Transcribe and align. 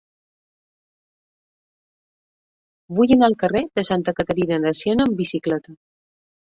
Vull 2.99 3.15
anar 3.19 3.31
al 3.31 3.39
carrer 3.47 3.65
de 3.79 3.87
Santa 3.93 4.19
Caterina 4.19 4.63
de 4.69 4.77
Siena 4.85 5.09
amb 5.11 5.19
bicicleta. 5.25 5.81